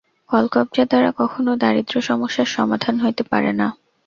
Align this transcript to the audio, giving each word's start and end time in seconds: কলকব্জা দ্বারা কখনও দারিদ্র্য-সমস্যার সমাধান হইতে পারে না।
কলকব্জা 0.29 0.83
দ্বারা 0.85 1.09
কখনও 1.17 1.53
দারিদ্র্য-সমস্যার 1.63 2.49
সমাধান 2.55 2.95
হইতে 3.03 3.23
পারে 3.23 3.51
না। 3.53 3.67